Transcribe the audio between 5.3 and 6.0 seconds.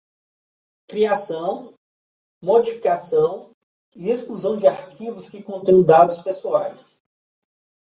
contenham